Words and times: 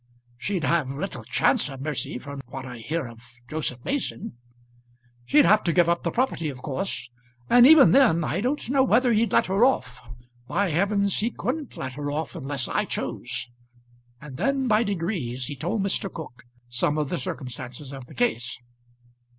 "She'd 0.37 0.63
have 0.63 0.89
little 0.89 1.23
chance 1.23 1.69
of 1.69 1.81
mercy, 1.81 2.17
from 2.17 2.41
what 2.47 2.65
I 2.65 2.79
hear 2.79 3.07
of 3.07 3.21
Joseph 3.47 3.85
Mason." 3.85 4.33
"She'd 5.25 5.45
have 5.45 5.63
to 5.65 5.71
give 5.71 5.87
up 5.87 6.01
the 6.01 6.09
property 6.09 6.49
of 6.49 6.57
course. 6.63 7.11
And 7.51 7.67
even 7.67 7.91
then 7.91 8.23
I 8.23 8.41
don't 8.41 8.67
know 8.71 8.83
whether 8.83 9.13
he'd 9.13 9.31
let 9.31 9.45
her 9.45 9.63
off. 9.63 10.01
By 10.47 10.71
heavens! 10.71 11.19
he 11.19 11.29
couldn't 11.29 11.77
let 11.77 11.93
her 11.97 12.09
off 12.11 12.35
unless 12.35 12.67
I 12.67 12.85
chose." 12.85 13.51
And 14.19 14.37
then 14.37 14.67
by 14.67 14.81
degrees 14.81 15.45
he 15.45 15.55
told 15.55 15.83
Mr. 15.83 16.11
Cooke 16.11 16.45
some 16.67 16.97
of 16.97 17.09
the 17.09 17.19
circumstances 17.19 17.93
of 17.93 18.07
the 18.07 18.15
case. 18.15 18.57